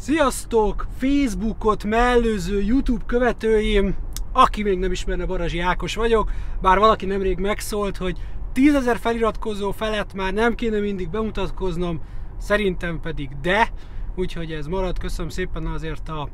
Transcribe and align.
Sziasztok! 0.00 0.86
Facebookot 0.98 1.84
mellőző 1.84 2.60
YouTube 2.60 3.04
követőim! 3.06 3.96
Aki 4.32 4.62
még 4.62 4.78
nem 4.78 4.92
ismerne, 4.92 5.26
Barazsi 5.26 5.58
Ákos 5.58 5.94
vagyok, 5.94 6.30
bár 6.60 6.78
valaki 6.78 7.06
nemrég 7.06 7.38
megszólt, 7.38 7.96
hogy 7.96 8.18
tízezer 8.52 8.98
feliratkozó 8.98 9.70
felett 9.70 10.14
már 10.14 10.32
nem 10.32 10.54
kéne 10.54 10.78
mindig 10.80 11.10
bemutatkoznom, 11.10 12.00
szerintem 12.40 13.00
pedig 13.00 13.28
de, 13.42 13.72
úgyhogy 14.16 14.52
ez 14.52 14.66
marad. 14.66 14.98
Köszönöm 14.98 15.30
szépen 15.30 15.66
azért 15.66 16.08
a 16.08 16.28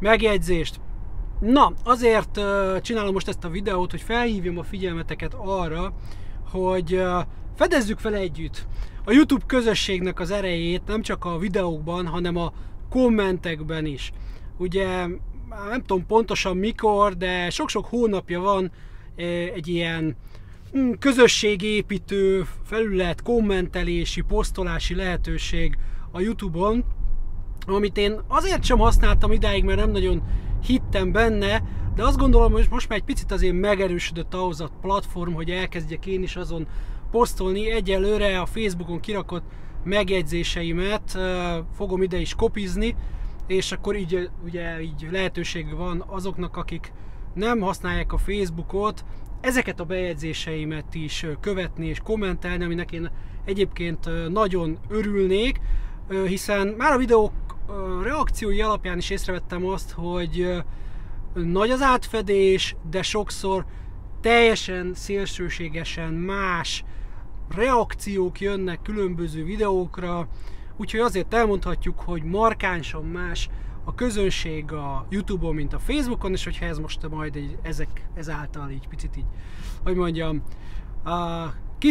megjegyzést. 0.00 0.80
Na, 1.40 1.72
azért 1.84 2.40
csinálom 2.80 3.12
most 3.12 3.28
ezt 3.28 3.44
a 3.44 3.48
videót, 3.48 3.90
hogy 3.90 4.02
felhívjam 4.02 4.58
a 4.58 4.62
figyelmeteket 4.62 5.34
arra, 5.34 5.94
hogy 6.50 7.02
fedezzük 7.56 7.98
fel 7.98 8.14
együtt 8.14 8.66
a 9.04 9.12
YouTube 9.12 9.44
közösségnek 9.46 10.20
az 10.20 10.30
erejét 10.30 10.82
nem 10.86 11.02
csak 11.02 11.24
a 11.24 11.38
videókban, 11.38 12.06
hanem 12.06 12.36
a 12.36 12.52
kommentekben 12.92 13.86
is. 13.86 14.12
Ugye 14.58 15.06
nem 15.68 15.82
tudom 15.86 16.06
pontosan 16.06 16.56
mikor, 16.56 17.16
de 17.16 17.50
sok-sok 17.50 17.86
hónapja 17.86 18.40
van 18.40 18.72
egy 19.54 19.68
ilyen 19.68 20.16
hm, 20.72 20.90
közösségépítő 20.98 22.46
felület, 22.64 23.22
kommentelési, 23.22 24.20
posztolási 24.20 24.94
lehetőség 24.94 25.78
a 26.10 26.20
Youtube-on, 26.20 26.84
amit 27.66 27.96
én 27.96 28.20
azért 28.28 28.64
sem 28.64 28.78
használtam 28.78 29.32
idáig, 29.32 29.64
mert 29.64 29.78
nem 29.78 29.90
nagyon 29.90 30.22
hittem 30.66 31.12
benne, 31.12 31.62
de 31.94 32.04
azt 32.04 32.18
gondolom, 32.18 32.52
hogy 32.52 32.66
most 32.70 32.88
már 32.88 32.98
egy 32.98 33.04
picit 33.04 33.32
azért 33.32 33.60
megerősödött 33.60 34.34
ahhoz 34.34 34.60
a 34.60 34.70
platform, 34.80 35.32
hogy 35.32 35.50
elkezdjek 35.50 36.06
én 36.06 36.22
is 36.22 36.36
azon 36.36 36.66
posztolni. 37.10 37.70
Egyelőre 37.70 38.40
a 38.40 38.46
Facebookon 38.46 39.00
kirakott 39.00 39.44
megjegyzéseimet 39.84 41.18
fogom 41.74 42.02
ide 42.02 42.16
is 42.16 42.34
kopizni, 42.34 42.94
és 43.46 43.72
akkor 43.72 43.96
így, 43.96 44.30
ugye, 44.44 44.82
így 44.82 45.08
lehetőség 45.10 45.76
van 45.76 46.04
azoknak, 46.06 46.56
akik 46.56 46.92
nem 47.34 47.60
használják 47.60 48.12
a 48.12 48.18
Facebookot, 48.18 49.04
ezeket 49.40 49.80
a 49.80 49.84
bejegyzéseimet 49.84 50.94
is 50.94 51.26
követni 51.40 51.86
és 51.86 51.98
kommentelni, 51.98 52.64
aminek 52.64 52.92
én 52.92 53.10
egyébként 53.44 54.28
nagyon 54.28 54.78
örülnék, 54.88 55.60
hiszen 56.26 56.66
már 56.66 56.92
a 56.92 56.98
videók 56.98 57.32
reakciói 58.02 58.60
alapján 58.60 58.98
is 58.98 59.10
észrevettem 59.10 59.66
azt, 59.66 59.90
hogy 59.90 60.62
nagy 61.34 61.70
az 61.70 61.82
átfedés, 61.82 62.76
de 62.90 63.02
sokszor 63.02 63.64
teljesen 64.20 64.94
szélsőségesen 64.94 66.12
más 66.12 66.84
reakciók 67.54 68.40
jönnek 68.40 68.82
különböző 68.82 69.44
videókra, 69.44 70.28
úgyhogy 70.76 71.00
azért 71.00 71.34
elmondhatjuk, 71.34 72.00
hogy 72.00 72.22
markánsan 72.22 73.04
más 73.04 73.48
a 73.84 73.94
közönség 73.94 74.72
a 74.72 75.06
Youtube-on, 75.08 75.54
mint 75.54 75.72
a 75.72 75.78
Facebookon, 75.78 76.32
és 76.32 76.44
hogyha 76.44 76.66
ez 76.66 76.78
most 76.78 77.08
majd 77.08 77.36
egy, 77.36 77.58
ezek 77.62 78.08
ezáltal 78.14 78.70
így 78.70 78.88
picit 78.88 79.16
így, 79.16 79.26
hogy 79.82 79.94
mondjam, 79.96 80.42
a, 81.04 81.46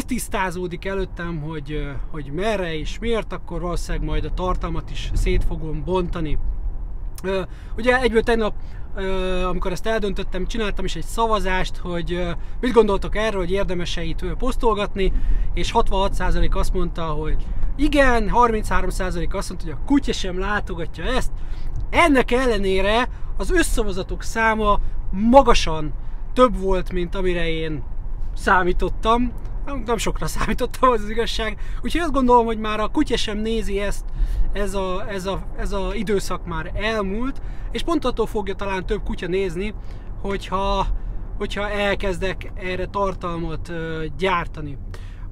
tisztázódik 0.05 0.85
előttem, 0.85 1.41
hogy, 1.41 1.91
hogy 2.11 2.31
merre 2.33 2.77
és 2.77 2.99
miért, 2.99 3.33
akkor 3.33 3.61
valószínűleg 3.61 4.07
majd 4.07 4.25
a 4.25 4.33
tartalmat 4.33 4.91
is 4.91 5.11
szét 5.13 5.44
fogom 5.44 5.83
bontani. 5.83 6.38
Ugye 7.77 8.02
egyből 8.02 8.23
tegnap 8.23 8.53
amikor 9.47 9.72
ezt 9.72 9.88
eldöntöttem, 9.88 10.47
csináltam 10.47 10.86
is 10.86 10.95
egy 10.95 11.03
szavazást, 11.03 11.78
hogy 11.78 12.28
mit 12.59 12.72
gondoltok 12.72 13.16
erről, 13.16 13.39
hogy 13.39 13.52
érdemes-e 13.52 14.03
itt 14.03 14.25
posztolgatni, 14.38 15.11
és 15.53 15.72
66% 15.73 16.52
azt 16.52 16.73
mondta, 16.73 17.03
hogy 17.03 17.45
igen, 17.75 18.31
33% 18.34 19.31
azt 19.31 19.50
mondta, 19.50 19.66
hogy 19.66 19.75
a 19.81 19.86
kutya 19.86 20.14
sem 20.14 20.39
látogatja 20.39 21.03
ezt. 21.03 21.31
Ennek 21.89 22.31
ellenére 22.31 23.09
az 23.38 23.52
összszavazatok 23.52 24.23
száma 24.23 24.80
magasan 25.12 25.94
több 26.34 26.59
volt, 26.59 26.92
mint 26.92 27.16
amire 27.16 27.50
én 27.50 27.84
számítottam 28.36 29.31
nem, 29.66 29.83
nem 29.85 29.97
sokra 29.97 30.27
számítottam, 30.27 30.89
az, 30.89 31.01
az 31.01 31.09
igazság. 31.09 31.57
Úgyhogy 31.81 32.01
azt 32.01 32.11
gondolom, 32.11 32.45
hogy 32.45 32.59
már 32.59 32.79
a 32.79 32.88
kutya 32.88 33.17
sem 33.17 33.38
nézi 33.38 33.79
ezt, 33.79 34.05
ez 34.53 34.73
a, 34.73 35.05
ez 35.09 35.25
a, 35.25 35.45
ez 35.57 35.72
a 35.72 35.91
időszak 35.94 36.45
már 36.45 36.72
elmúlt, 36.75 37.41
és 37.72 37.83
pont 37.83 38.05
attól 38.05 38.25
fogja 38.25 38.53
talán 38.53 38.85
több 38.85 39.03
kutya 39.03 39.27
nézni, 39.27 39.73
hogyha, 40.22 40.88
hogyha 41.38 41.69
elkezdek 41.69 42.51
erre 42.55 42.85
tartalmat 42.85 43.69
uh, 43.69 44.05
gyártani. 44.17 44.77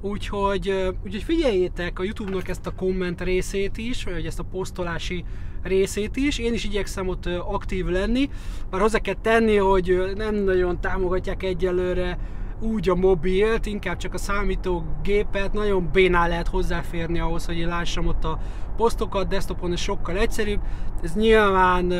Úgyhogy, 0.00 0.68
uh, 0.68 0.94
úgyhogy 1.04 1.22
figyeljétek 1.22 1.98
a 1.98 2.02
Youtube-nak 2.02 2.48
ezt 2.48 2.66
a 2.66 2.74
komment 2.74 3.20
részét 3.20 3.78
is, 3.78 4.04
vagy 4.04 4.26
ezt 4.26 4.38
a 4.38 4.44
posztolási 4.50 5.24
részét 5.62 6.16
is. 6.16 6.38
Én 6.38 6.52
is 6.52 6.64
igyekszem 6.64 7.08
ott 7.08 7.26
aktív 7.26 7.86
lenni, 7.86 8.30
már 8.70 8.80
hozzá 8.80 8.98
kell 8.98 9.14
tenni, 9.22 9.56
hogy 9.56 10.12
nem 10.14 10.34
nagyon 10.34 10.80
támogatják 10.80 11.42
egyelőre 11.42 12.18
úgy 12.60 12.88
a 12.88 12.94
mobilt, 12.94 13.66
inkább 13.66 13.96
csak 13.96 14.14
a 14.14 14.18
számítógépet, 14.18 15.52
nagyon 15.52 15.88
bénál 15.92 16.28
lehet 16.28 16.48
hozzáférni 16.48 17.18
ahhoz, 17.18 17.46
hogy 17.46 17.58
én 17.58 17.68
lássam 17.68 18.06
ott 18.06 18.24
a 18.24 18.38
posztokat, 18.76 19.28
desktopon 19.28 19.72
ez 19.72 19.80
sokkal 19.80 20.16
egyszerűbb. 20.16 20.60
Ez 21.02 21.14
nyilván, 21.14 21.92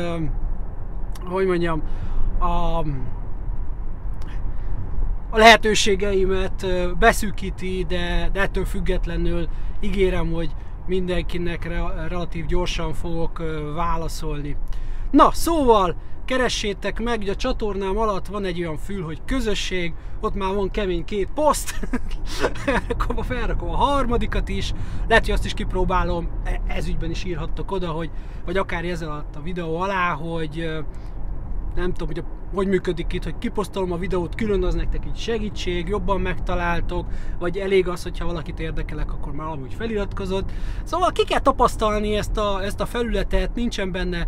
hogy 1.25 1.45
mondjam, 1.45 1.81
a, 2.39 2.77
a 5.29 5.37
lehetőségeimet 5.37 6.65
beszűkíti, 6.99 7.85
de, 7.87 8.29
de 8.33 8.41
ettől 8.41 8.65
függetlenül 8.65 9.47
ígérem, 9.79 10.31
hogy 10.31 10.51
mindenkinek 10.87 11.65
relatív 12.07 12.45
gyorsan 12.45 12.93
fogok 12.93 13.43
válaszolni. 13.75 14.55
Na, 15.11 15.31
szóval 15.31 15.95
keressétek 16.31 16.99
meg, 16.99 17.17
hogy 17.17 17.29
a 17.29 17.35
csatornám 17.35 17.97
alatt 17.97 18.27
van 18.27 18.45
egy 18.45 18.59
olyan 18.59 18.77
fül, 18.77 19.03
hogy 19.03 19.21
közösség, 19.25 19.93
ott 20.21 20.33
már 20.33 20.53
van 20.53 20.71
kemény 20.71 21.05
két 21.05 21.29
poszt, 21.33 21.79
felrakom 23.27 23.69
a 23.69 23.75
harmadikat 23.75 24.49
is, 24.49 24.73
lehet, 25.07 25.25
hogy 25.25 25.33
azt 25.33 25.45
is 25.45 25.53
kipróbálom, 25.53 26.29
e, 26.43 26.61
ez 26.67 26.87
ügyben 26.87 27.09
is 27.09 27.23
írhattok 27.23 27.71
oda, 27.71 27.87
hogy, 27.87 28.09
vagy 28.45 28.57
akár 28.57 28.85
ezzel 28.85 29.11
alatt 29.11 29.35
a 29.35 29.41
videó 29.41 29.79
alá, 29.79 30.11
hogy 30.11 30.69
nem 31.75 31.93
tudom, 31.93 32.07
hogy 32.07 32.17
a, 32.17 32.55
hogy 32.55 32.67
működik 32.67 33.13
itt, 33.13 33.23
hogy 33.23 33.37
kiposztolom 33.37 33.91
a 33.91 33.97
videót, 33.97 34.35
külön 34.35 34.63
az 34.63 34.75
nektek 34.75 35.05
így 35.07 35.17
segítség, 35.17 35.87
jobban 35.87 36.21
megtaláltok, 36.21 37.05
vagy 37.39 37.57
elég 37.57 37.87
az, 37.87 38.03
hogyha 38.03 38.25
valakit 38.25 38.59
érdekelek, 38.59 39.11
akkor 39.11 39.33
már 39.33 39.47
amúgy 39.47 39.73
feliratkozott. 39.73 40.51
Szóval 40.83 41.11
ki 41.11 41.23
kell 41.23 41.39
tapasztalni 41.39 42.15
ezt 42.15 42.37
a, 42.37 42.63
ezt 42.63 42.79
a 42.79 42.85
felületet, 42.85 43.55
nincsen 43.55 43.91
benne 43.91 44.27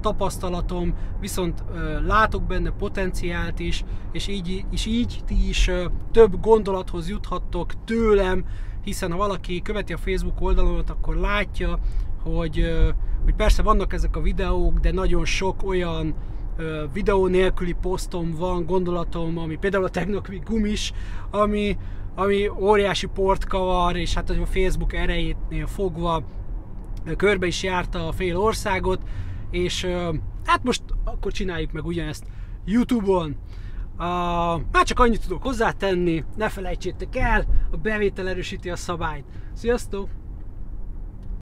tapasztalatom, 0.00 0.94
viszont 1.20 1.64
látok 2.06 2.42
benne 2.42 2.70
potenciált 2.70 3.58
is, 3.58 3.84
és 4.12 4.28
így, 4.28 4.64
és 4.70 4.86
így 4.86 5.20
ti 5.26 5.48
is 5.48 5.70
több 6.10 6.40
gondolathoz 6.40 7.08
juthattok 7.08 7.84
tőlem, 7.84 8.44
hiszen 8.84 9.10
ha 9.10 9.16
valaki 9.16 9.62
követi 9.62 9.92
a 9.92 9.96
Facebook 9.96 10.40
oldalomat, 10.40 10.90
akkor 10.90 11.16
látja, 11.16 11.78
hogy, 12.22 12.72
hogy 13.24 13.34
persze 13.34 13.62
vannak 13.62 13.92
ezek 13.92 14.16
a 14.16 14.20
videók, 14.20 14.78
de 14.78 14.92
nagyon 14.92 15.24
sok 15.24 15.62
olyan 15.64 16.14
videó 16.92 17.26
nélküli 17.26 17.76
posztom 17.80 18.34
van, 18.38 18.64
gondolatom, 18.66 19.38
ami 19.38 19.56
például 19.56 19.84
a 19.84 19.88
Technokvi 19.88 20.40
gumis, 20.44 20.92
ami, 21.30 21.76
ami 22.14 22.48
óriási 22.48 23.06
port 23.06 23.44
kavar, 23.44 23.96
és 23.96 24.14
hát 24.14 24.30
a 24.30 24.46
Facebook 24.46 24.92
erejétnél 24.92 25.66
fogva 25.66 26.22
körbe 27.16 27.46
is 27.46 27.62
járta 27.62 28.08
a 28.08 28.12
fél 28.12 28.36
országot, 28.36 29.00
és 29.52 29.86
hát 30.44 30.62
most 30.62 30.82
akkor 31.04 31.32
csináljuk 31.32 31.72
meg 31.72 31.84
ugyanezt 31.84 32.24
YouTube-on. 32.64 33.36
Uh, 33.92 33.98
már 34.72 34.84
csak 34.84 34.98
annyit 34.98 35.20
tudok 35.20 35.42
hozzátenni, 35.42 36.24
ne 36.36 36.48
felejtsétek 36.48 37.16
el, 37.16 37.46
a 37.70 37.76
bevétel 37.76 38.28
erősíti 38.28 38.70
a 38.70 38.76
szabályt. 38.76 39.24
Sziasztok! 39.54 40.08